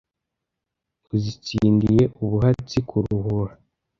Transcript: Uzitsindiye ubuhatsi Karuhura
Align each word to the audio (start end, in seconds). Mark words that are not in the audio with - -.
Uzitsindiye 1.15 2.03
ubuhatsi 2.23 2.77
Karuhura 2.89 3.53